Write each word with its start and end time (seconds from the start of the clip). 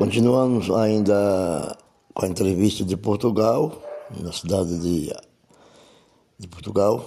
Continuamos 0.00 0.70
ainda 0.70 1.76
com 2.14 2.24
a 2.24 2.28
entrevista 2.28 2.82
de 2.82 2.96
Portugal, 2.96 3.70
na 4.18 4.32
cidade 4.32 4.80
de, 4.80 5.14
de 6.38 6.48
Portugal, 6.48 7.06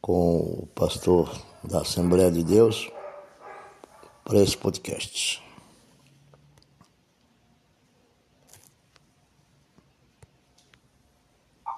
com 0.00 0.62
o 0.62 0.68
pastor 0.76 1.28
da 1.64 1.80
Assembleia 1.80 2.30
de 2.30 2.44
Deus, 2.44 2.88
para 4.22 4.38
esse 4.38 4.56
podcast. 4.56 5.42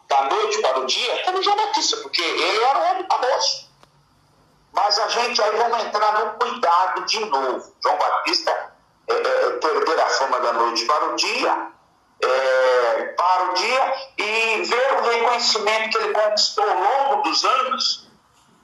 Da 0.06 0.28
noite 0.28 0.60
para 0.60 0.80
o 0.80 0.84
dia, 0.84 1.12
era 1.26 1.42
João 1.42 1.56
Batista, 1.56 1.96
porque 2.02 2.20
ele 2.20 2.62
era 2.62 2.78
o 2.78 2.90
homem 2.90 3.06
famoso. 3.08 3.70
Mas 4.74 4.98
a 4.98 5.08
gente 5.08 5.40
aí 5.40 5.56
vamos 5.56 5.82
entrar 5.82 6.22
no 6.22 6.38
cuidado 6.38 7.06
de 7.06 7.20
novo. 7.20 7.72
João 7.82 7.96
Batista 7.96 8.71
é, 9.12 9.50
perder 9.52 10.00
a 10.00 10.08
fama 10.08 10.40
da 10.40 10.52
noite 10.52 10.84
para 10.84 11.12
o 11.12 11.16
dia, 11.16 11.68
é, 12.22 13.02
para 13.16 13.50
o 13.50 13.54
dia 13.54 13.94
e 14.18 14.62
ver 14.62 14.92
o 14.94 15.02
reconhecimento 15.02 15.98
que 15.98 16.04
ele 16.04 16.14
conquistou 16.14 16.64
ao 16.68 16.76
longo 16.76 17.22
dos 17.22 17.44
anos. 17.44 18.08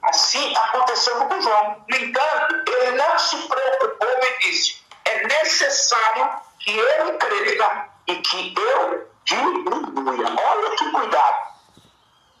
Assim 0.03 0.55
aconteceu 0.55 1.15
com 1.15 1.41
João. 1.41 1.83
No 1.89 1.95
entanto, 1.97 2.71
ele 2.71 2.91
não 2.91 3.19
se 3.19 3.35
preocupou 3.35 4.07
e 4.07 4.39
disse: 4.39 4.81
é 5.05 5.27
necessário 5.27 6.29
que 6.59 6.71
ele 6.71 7.13
cresça 7.13 7.89
e 8.07 8.15
que 8.15 8.53
eu 8.57 9.07
diminua. 9.25 10.41
Olha 10.51 10.75
que 10.75 10.91
cuidado. 10.91 11.37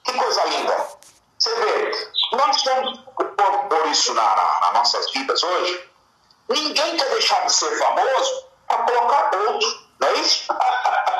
Que 0.03 0.13
coisa 0.13 0.45
linda. 0.45 0.87
Você 1.37 1.55
vê, 1.55 2.09
nós 2.33 2.61
temos 2.63 2.99
por 3.69 3.87
isso 3.87 4.13
na, 4.13 4.35
na, 4.35 4.59
nas 4.61 4.73
nossas 4.73 5.11
vidas 5.13 5.41
hoje, 5.41 5.88
Ninguém 6.49 6.97
quer 6.97 7.09
deixar 7.09 7.45
de 7.45 7.53
ser 7.53 7.77
famoso 7.77 8.47
para 8.67 8.83
colocar 8.83 9.31
outro, 9.35 9.79
não 9.99 10.07
é 10.07 10.13
isso? 10.13 10.47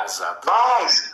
Exato. 0.04 0.46
mas, 0.80 1.12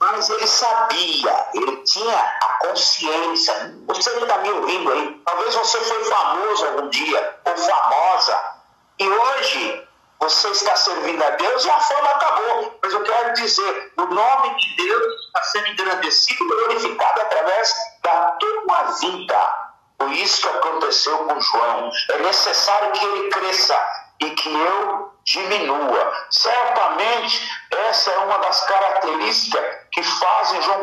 mas 0.00 0.30
ele 0.30 0.46
sabia, 0.46 1.46
ele 1.54 1.76
tinha 1.78 2.18
a 2.18 2.58
consciência. 2.66 3.76
Você 3.86 4.10
está 4.10 4.38
me 4.38 4.50
ouvindo 4.50 4.92
aí? 4.92 5.22
Talvez 5.24 5.54
você 5.54 5.80
foi 5.80 6.04
famoso 6.04 6.66
algum 6.66 6.88
dia, 6.88 7.40
ou 7.44 7.56
famosa, 7.56 8.58
e 8.98 9.08
hoje 9.08 9.88
você 10.20 10.48
está 10.48 10.74
servindo 10.74 11.22
a 11.22 11.30
Deus 11.30 11.64
e 11.64 11.70
a 11.70 11.80
fama 11.80 12.10
acabou. 12.10 12.78
Mas 12.82 12.92
eu 12.92 13.02
quero 13.02 13.32
dizer, 13.34 13.92
o 13.96 14.06
nome 14.06 14.56
de 14.56 14.76
Deus 14.76 15.14
está 15.26 15.42
sendo 15.42 15.68
engrandecido 15.68 16.44
e 16.44 16.48
glorificado 16.48 17.20
através 17.20 17.72
da 18.02 18.32
tua 18.32 18.82
vida. 19.00 19.67
Foi 20.08 20.16
isso 20.20 20.40
que 20.40 20.56
aconteceu 20.56 21.18
com 21.18 21.38
João. 21.38 21.90
É 22.12 22.18
necessário 22.20 22.92
que 22.92 23.04
ele 23.04 23.28
cresça 23.28 23.78
e 24.20 24.30
que 24.30 24.48
eu 24.48 25.12
diminua. 25.22 26.26
Certamente, 26.30 27.46
essa 27.70 28.10
é 28.10 28.18
uma 28.20 28.38
das 28.38 28.64
características 28.64 29.62
que 29.92 30.02
fazem 30.02 30.62
João, 30.62 30.82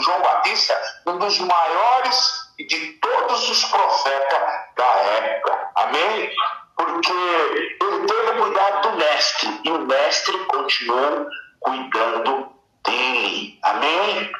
João 0.00 0.20
Batista 0.20 0.78
um 1.06 1.16
dos 1.16 1.38
maiores 1.38 2.50
de 2.58 2.92
todos 3.00 3.48
os 3.48 3.64
profetas 3.64 4.40
da 4.76 4.84
época. 4.84 5.70
Amém? 5.74 6.30
Porque 6.76 7.12
ele 7.12 8.06
teve 8.06 8.32
cuidado 8.38 8.82
do 8.82 8.96
mestre 8.98 9.60
e 9.64 9.70
o 9.70 9.78
mestre 9.78 10.38
continuou 10.44 11.26
cuidando 11.60 12.52
dele. 12.84 13.58
Amém? 13.62 14.30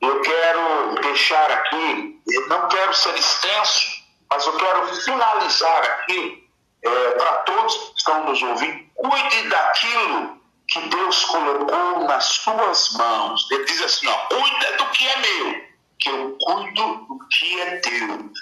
Eu 0.00 0.22
quero 0.22 0.73
deixar 1.14 1.50
aqui, 1.50 2.20
não 2.48 2.68
quero 2.68 2.92
ser 2.92 3.14
extenso, 3.14 4.02
mas 4.28 4.44
eu 4.44 4.56
quero 4.56 4.94
finalizar 4.96 5.82
aqui 5.82 6.48
é, 6.82 7.10
para 7.12 7.32
todos 7.38 7.74
que 7.76 7.98
estão 7.98 8.24
nos 8.24 8.42
ouvindo. 8.42 8.84
Cuide 8.96 9.48
daquilo 9.48 10.40
que 10.68 10.80
Deus 10.80 11.24
colocou 11.26 12.00
nas 12.04 12.24
suas 12.24 12.92
mãos. 12.94 13.48
Ele 13.50 13.64
diz 13.64 13.80
assim: 13.82 14.08
ó, 14.08 14.14
cuida 14.26 14.76
do 14.76 14.86
que 14.90 15.06
é 15.06 15.16
meu, 15.18 15.64
que 16.00 16.10
eu 16.10 16.36
cuido 16.40 17.06
do 17.08 17.28
que 17.30 17.60
é 17.60 17.76
teu. 17.76 18.32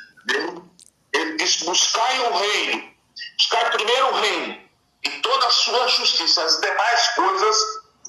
Ele 1.13 1.37
diz: 1.37 1.63
buscai 1.63 2.19
o 2.21 2.39
reino, 2.39 2.91
buscai 3.37 3.71
primeiro 3.71 4.07
o 4.07 4.21
reino 4.21 4.63
e 5.05 5.11
toda 5.21 5.47
a 5.47 5.51
sua 5.51 5.89
justiça, 5.89 6.43
as 6.43 6.59
demais 6.61 7.09
coisas 7.09 7.57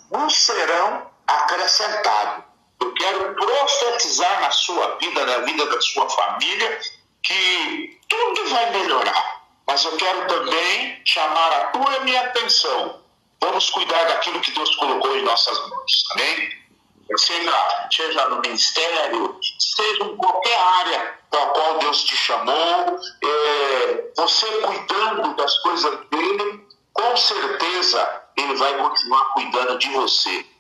vos 0.10 0.36
serão 0.46 1.12
acrescentadas. 1.28 2.53
Eu 2.84 2.94
quero 2.96 3.34
profetizar 3.36 4.42
na 4.42 4.52
sua 4.52 4.98
vida, 4.98 5.26
na 5.26 5.38
vida 5.40 5.66
da 5.68 5.80
sua 5.80 6.10
família, 6.10 6.80
que 7.24 7.98
tudo 8.10 8.50
vai 8.50 8.72
melhorar. 8.72 9.42
Mas 9.66 9.86
eu 9.86 9.96
quero 9.96 10.28
também 10.28 11.02
chamar 11.06 11.54
a 11.54 11.66
tua 11.68 11.94
e 11.94 11.96
a 11.96 12.00
minha 12.02 12.22
atenção. 12.24 13.02
Vamos 13.40 13.70
cuidar 13.70 14.04
daquilo 14.04 14.42
que 14.42 14.52
Deus 14.52 14.76
colocou 14.76 15.16
em 15.16 15.22
nossas 15.22 15.58
mãos. 15.70 16.06
Amém? 16.12 16.64
Seja, 17.18 17.88
seja 17.90 18.28
no 18.28 18.42
ministério, 18.42 19.40
seja 19.60 20.04
em 20.04 20.18
qualquer 20.18 20.58
área 20.58 21.20
para 21.32 21.42
a 21.42 21.48
qual 21.48 21.78
Deus 21.80 22.04
te 22.04 22.18
chamou, 22.18 23.00
é, 23.24 24.12
você 24.18 24.48
cuidando 24.62 25.36
das 25.36 25.58
coisas 25.60 26.00
dele, 26.10 26.68
com 26.92 27.16
certeza 27.16 28.24
ele 28.36 28.56
vai 28.56 28.78
continuar 28.78 29.26
cuidando 29.34 29.78
de 29.78 29.90
você. 29.92 30.53